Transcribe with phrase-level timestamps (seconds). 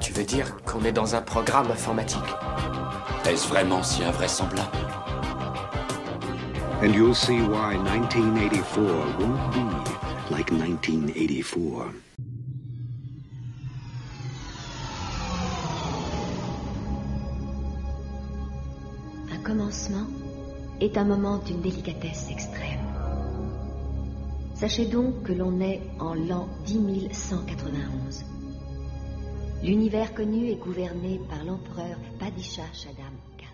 [0.00, 2.18] Tu veux dire qu'on est dans un programme informatique
[3.28, 4.68] Est-ce vraiment si invraisemblable
[6.82, 11.92] And you'll see why 1984 won't be like 1984.
[19.30, 20.06] Un commencement
[20.80, 22.80] est un moment d'une délicatesse extrême.
[24.54, 28.39] Sachez donc que l'on est en l'an 10191.
[29.62, 33.46] L'univers connu est gouverné par l'empereur Padishah Shaddam IV.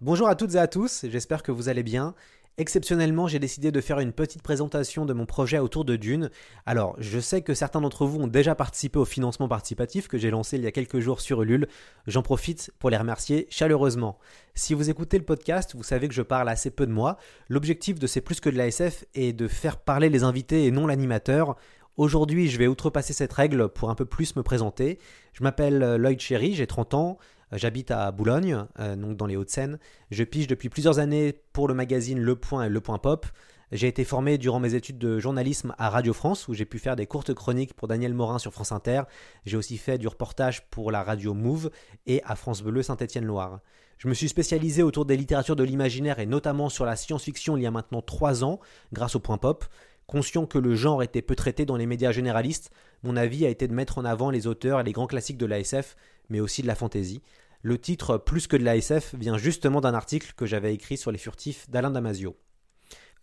[0.00, 2.14] Bonjour à toutes et à tous, j'espère que vous allez bien.
[2.58, 6.30] Exceptionnellement, j'ai décidé de faire une petite présentation de mon projet autour de Dune.
[6.64, 10.30] Alors, je sais que certains d'entre vous ont déjà participé au financement participatif que j'ai
[10.30, 11.68] lancé il y a quelques jours sur Ulule.
[12.06, 14.18] J'en profite pour les remercier chaleureusement.
[14.54, 17.18] Si vous écoutez le podcast, vous savez que je parle assez peu de moi.
[17.50, 20.70] L'objectif de C'est plus que de la SF est de faire parler les invités et
[20.70, 21.58] non l'animateur.
[21.96, 24.98] Aujourd'hui, je vais outrepasser cette règle pour un peu plus me présenter.
[25.32, 27.18] Je m'appelle Lloyd Cherry, j'ai 30 ans.
[27.52, 29.78] J'habite à Boulogne, euh, donc dans les Hauts-de-Seine.
[30.10, 33.26] Je pige depuis plusieurs années pour le magazine Le Point et Le Point Pop.
[33.72, 36.96] J'ai été formé durant mes études de journalisme à Radio France, où j'ai pu faire
[36.96, 39.02] des courtes chroniques pour Daniel Morin sur France Inter.
[39.46, 41.70] J'ai aussi fait du reportage pour la radio Move
[42.06, 43.60] et à France Bleu Saint-Étienne-Loire.
[43.98, 47.62] Je me suis spécialisé autour des littératures de l'imaginaire et notamment sur la science-fiction il
[47.62, 48.60] y a maintenant trois ans,
[48.92, 49.64] grâce au Point Pop.
[50.06, 52.70] Conscient que le genre était peu traité dans les médias généralistes,
[53.02, 55.46] mon avis a été de mettre en avant les auteurs et les grands classiques de
[55.46, 55.96] l'ASF,
[56.28, 57.22] mais aussi de la fantasy.
[57.62, 61.18] Le titre Plus que de l'ASF vient justement d'un article que j'avais écrit sur les
[61.18, 62.36] furtifs d'Alain Damasio.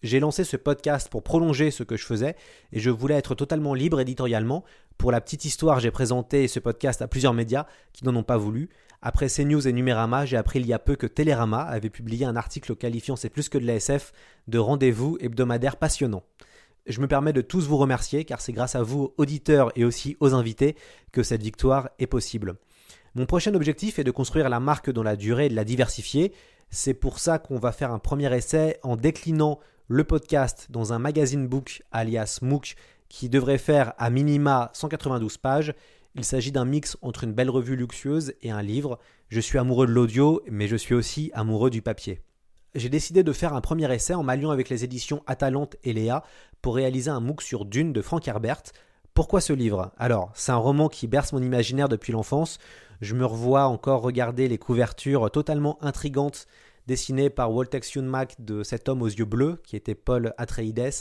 [0.01, 2.35] J'ai lancé ce podcast pour prolonger ce que je faisais
[2.73, 4.65] et je voulais être totalement libre éditorialement.
[4.97, 8.35] Pour la petite histoire, j'ai présenté ce podcast à plusieurs médias qui n'en ont pas
[8.35, 8.67] voulu.
[9.01, 12.35] Après CNews et Numérama, j'ai appris il y a peu que Télérama avait publié un
[12.35, 14.11] article qualifiant C'est plus que de l'ASF
[14.49, 16.23] de rendez-vous hebdomadaire passionnant.
[16.85, 20.17] Je me permets de tous vous remercier car c'est grâce à vous, auditeurs et aussi
[20.19, 20.75] aux invités,
[21.13, 22.55] que cette victoire est possible.
[23.15, 26.33] Mon prochain objectif est de construire la marque dans la durée et de la diversifier.
[26.69, 30.99] C'est pour ça qu'on va faire un premier essai en déclinant le podcast dans un
[30.99, 32.75] magazine book alias MOOC
[33.07, 35.73] qui devrait faire à minima 192 pages.
[36.15, 38.99] Il s'agit d'un mix entre une belle revue luxueuse et un livre.
[39.29, 42.21] Je suis amoureux de l'audio, mais je suis aussi amoureux du papier
[42.75, 46.23] j'ai décidé de faire un premier essai en m'alliant avec les éditions Atalante et Léa
[46.63, 48.63] pour réaliser un MOOC sur Dune de Frank Herbert.
[49.13, 49.91] Pourquoi ce livre?
[49.97, 52.57] Alors, c'est un roman qui berce mon imaginaire depuis l'enfance.
[53.01, 56.47] Je me revois encore regarder les couvertures totalement intrigantes
[56.87, 60.93] dessinées par Waltex Mac de cet homme aux yeux bleus, qui était Paul Atreides.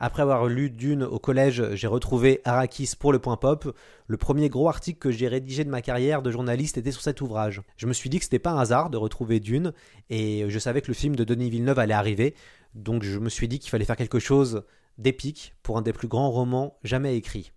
[0.00, 3.72] Après avoir lu Dune au collège, j'ai retrouvé Arrakis pour le point pop.
[4.08, 7.20] Le premier gros article que j'ai rédigé de ma carrière de journaliste était sur cet
[7.20, 7.62] ouvrage.
[7.76, 9.74] Je me suis dit que c'était pas un hasard de retrouver Dune,
[10.10, 12.34] et je savais que le film de Denis Villeneuve allait arriver,
[12.74, 14.64] donc je me suis dit qu'il fallait faire quelque chose
[14.98, 17.52] d'épique pour un des plus grands romans jamais écrits.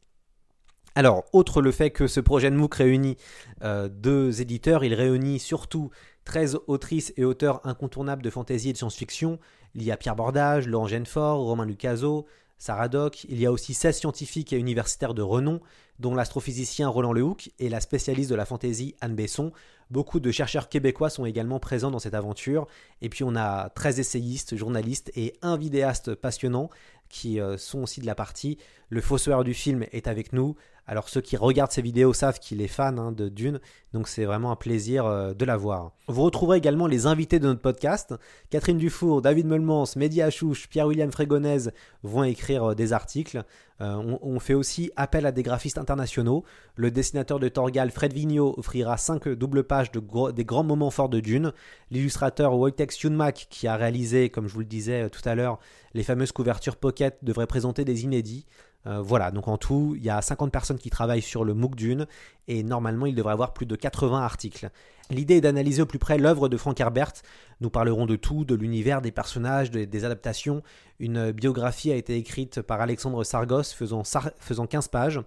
[0.96, 3.18] Alors, autre le fait que ce projet de MOOC réunit
[3.64, 5.92] euh, deux éditeurs, il réunit surtout
[6.26, 9.38] 13 autrices et auteurs incontournables de fantasy et de science-fiction.
[9.76, 12.26] Il y a Pierre Bordage, Laurent Genefort, Romain Lucaso,
[12.58, 13.26] Sarah Doc.
[13.30, 15.62] Il y a aussi 16 scientifiques et universitaires de renom,
[16.00, 19.52] dont l'astrophysicien Roland Lehoucq et la spécialiste de la fantaisie Anne Besson.
[19.90, 22.68] Beaucoup de chercheurs québécois sont également présents dans cette aventure.
[23.02, 26.70] Et puis on a 13 essayistes, journalistes et un vidéaste passionnant
[27.10, 28.58] qui euh, sont aussi de la partie.
[28.90, 30.56] Le fossoyeur du film est avec nous.
[30.90, 33.60] Alors ceux qui regardent ces vidéos savent qu'il est fan hein, de Dune,
[33.92, 35.92] donc c'est vraiment un plaisir euh, de la voir.
[36.08, 38.14] Vous retrouverez également les invités de notre podcast.
[38.50, 43.44] Catherine Dufour, David Melmans, Mehdi Achouche, Pierre-William Frégonèse vont écrire euh, des articles.
[43.80, 46.44] On, on, fait aussi appel à des graphistes internationaux.
[46.74, 51.20] Le dessinateur de Torgal, Fred Vigneault, offrira 5 doubles pages des grands moments forts de
[51.20, 51.54] Dune.
[51.92, 55.60] L'illustrateur Wojtek Junmak, qui a réalisé, comme je vous le disais tout à l'heure,
[55.94, 58.48] les fameuses couvertures Pocket, devrait présenter des inédits.
[58.86, 61.76] Euh, voilà, donc en tout, il y a 50 personnes qui travaillent sur le MOOC
[61.76, 62.08] Dune
[62.48, 64.70] et normalement il devrait avoir plus de 80 articles.
[65.10, 67.14] L'idée est d'analyser au plus près l'œuvre de Frank Herbert.
[67.62, 70.64] Nous parlerons de tout, de l'univers, des personnages, des adaptations.
[71.00, 74.04] Une biographie a été écrite par Alexandre Sargos faisant,
[74.40, 75.22] faisant 15 pages.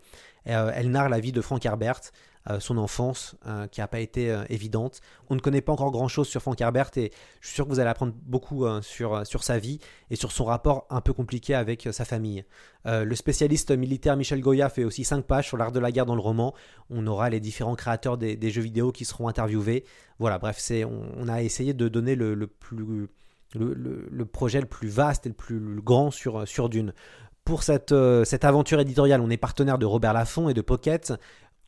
[0.45, 2.01] elle narre la vie de Frank Herbert,
[2.59, 3.37] son enfance
[3.71, 5.01] qui n'a pas été évidente.
[5.29, 7.81] On ne connaît pas encore grand-chose sur Frank Herbert et je suis sûr que vous
[7.81, 9.79] allez apprendre beaucoup sur, sur sa vie
[10.11, 12.45] et sur son rapport un peu compliqué avec sa famille.
[12.85, 16.15] le spécialiste militaire Michel Goya fait aussi 5 pages sur l'art de la guerre dans
[16.15, 16.55] le roman.
[16.89, 19.85] On aura les différents créateurs des, jeux vidéo qui seront interviewés.
[20.19, 23.09] Voilà, bref, c'est, on, a essayé de donner le, plus...
[23.55, 26.93] Le, projet le plus vaste et le plus grand sur, sur Dune.
[27.45, 27.95] Pour cette,
[28.25, 31.13] cette aventure éditoriale, on est partenaire de Robert Laffont et de Pocket.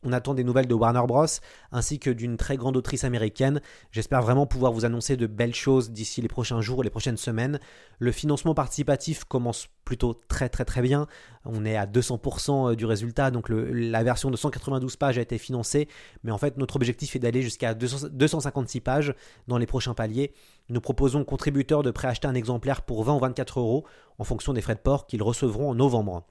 [0.03, 1.25] On attend des nouvelles de Warner Bros.
[1.71, 3.61] ainsi que d'une très grande autrice américaine.
[3.91, 7.17] J'espère vraiment pouvoir vous annoncer de belles choses d'ici les prochains jours ou les prochaines
[7.17, 7.59] semaines.
[7.99, 11.07] Le financement participatif commence plutôt très très très bien.
[11.45, 15.37] On est à 200% euh, du résultat, donc la version de 192 pages a été
[15.37, 15.87] financée,
[16.23, 19.13] mais en fait notre objectif est d'aller jusqu'à 256 pages
[19.47, 20.33] dans les prochains paliers.
[20.69, 23.85] Nous proposons aux contributeurs de préacheter un exemplaire pour 20 ou 24 euros
[24.17, 26.25] en fonction des frais de port qu'ils recevront en novembre.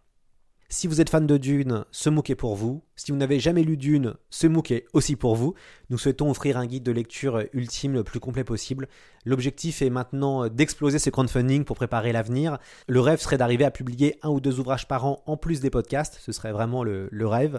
[0.72, 2.82] Si vous êtes fan de Dune, ce MOOC est pour vous.
[3.04, 5.54] Si vous n'avez jamais lu Dune, ce MOOC est aussi pour vous.
[5.90, 8.86] Nous souhaitons offrir un guide de lecture ultime le plus complet possible.
[9.24, 12.58] L'objectif est maintenant d'exploser ce crowdfunding pour préparer l'avenir.
[12.86, 15.68] Le rêve serait d'arriver à publier un ou deux ouvrages par an en plus des
[15.68, 16.20] podcasts.
[16.22, 17.58] Ce serait vraiment le, rêve.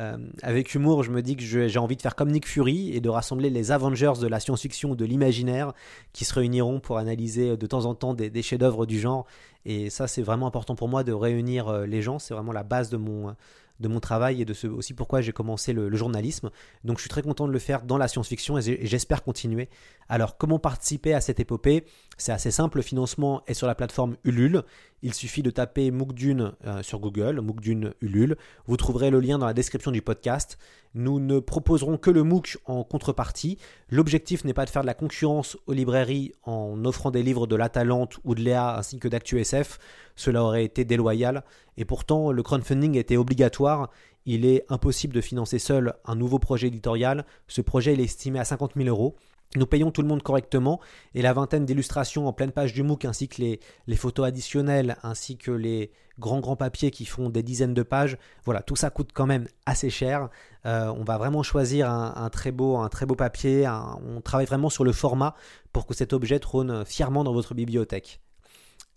[0.00, 3.00] Euh, avec humour, je me dis que j'ai envie de faire comme Nick Fury et
[3.00, 5.72] de rassembler les Avengers de la science-fiction ou de l'imaginaire
[6.12, 9.24] qui se réuniront pour analyser de temps en temps des, des chefs-d'œuvre du genre
[9.66, 12.18] et ça, c'est vraiment important pour moi de réunir euh, les gens.
[12.18, 13.34] C'est vraiment la base de mon,
[13.80, 16.50] de mon travail et de ce aussi pourquoi j'ai commencé le, journalisme.
[16.84, 19.68] Donc je suis très content de le faire dans la science-fiction et j'espère continuer.
[20.08, 21.84] Alors comment participer à cette épopée?
[22.16, 24.62] C'est assez simple, le financement est sur la plateforme Ulule.
[25.02, 28.36] Il suffit de taper MOOC Dune euh, sur Google, MOOC Dune Ulule.
[28.66, 30.58] Vous trouverez le lien dans la description du podcast.
[30.94, 33.56] Nous ne proposerons que le MOOC en contrepartie.
[33.88, 37.56] L'objectif n'est pas de faire de la concurrence aux librairies en offrant des livres de
[37.56, 39.78] La Talente ou de Léa ainsi que d'ActuSF.
[40.16, 41.44] Cela aurait été déloyal.
[41.78, 43.88] Et pourtant, le crowdfunding était obligatoire.
[44.26, 47.24] Il est impossible de financer seul un nouveau projet éditorial.
[47.48, 49.16] Ce projet est estimé à 50 000 euros.
[49.56, 50.80] Nous payons tout le monde correctement
[51.14, 55.36] et la vingtaine d'illustrations en pleine page du MOOC ainsi que les, photos additionnelles ainsi
[55.36, 59.10] que les grands grands papiers qui font des dizaines de pages, voilà, tout ça coûte
[59.12, 60.28] quand même assez cher.
[60.66, 63.68] Euh, on va vraiment choisir un, très beau, un très beau papier,
[64.06, 65.34] on travaille vraiment sur le format
[65.72, 68.20] pour que cet objet trône fièrement dans votre bibliothèque.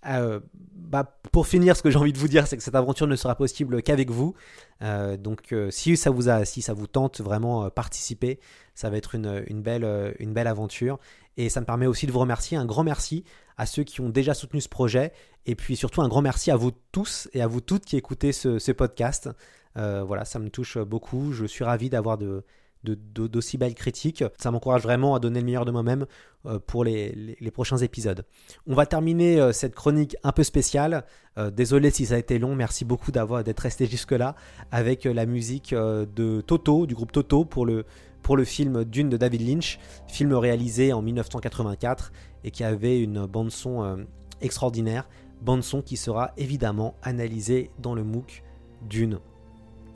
[0.08, 0.40] Euh,
[0.74, 3.16] bah, pour finir, ce que j'ai envie de vous dire, c'est que cette aventure ne
[3.16, 4.36] sera possible qu'avec vous.
[4.82, 8.40] Euh, donc, euh, si ça vous a, si ça vous tente vraiment participer,
[8.76, 11.00] ça va être une, belle aventure.
[11.38, 12.58] Et ça me permet aussi de vous remercier.
[12.58, 13.24] Un grand merci
[13.58, 15.14] à ceux qui ont déjà soutenu ce projet.
[15.46, 18.32] Et puis surtout un grand merci à vous tous et à vous toutes qui écoutez
[18.32, 19.30] ce, ce podcast.
[19.76, 21.32] voilà, ça me touche beaucoup.
[21.34, 22.44] Je suis ravi d'avoir de,
[22.84, 24.24] d'aussi belles critiques.
[24.40, 26.06] Ça m'encourage vraiment à donner le meilleur de moi-même
[26.46, 28.26] euh, pour les, prochains épisodes.
[28.68, 31.06] On va terminer euh, cette chronique un peu spéciale.
[31.38, 34.36] Euh, désolé si ça a été long, merci beaucoup d'avoir d'être resté jusque-là
[34.72, 37.86] avec la musique de Toto, du groupe Toto pour le,
[38.22, 42.12] pour le film Dune de David Lynch, film réalisé en 1984
[42.44, 44.06] et qui avait une bande son
[44.42, 45.08] extraordinaire,
[45.42, 48.44] bande son qui sera évidemment analysée dans le MOOC
[48.90, 49.20] Dune.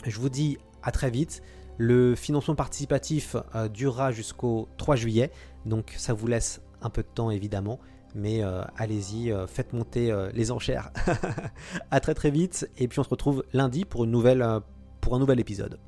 [0.06, 1.42] Je vous dis à très vite.
[1.77, 5.31] Le financement participatif euh, durera jusqu'au 3 juillet,
[5.65, 7.79] donc ça vous laisse un peu de temps évidemment,
[8.15, 10.91] mais euh, allez-y, euh, faites monter les enchères.
[11.91, 15.79] à très très vite, et puis on se retrouve lundi pour, un nouvel épisode.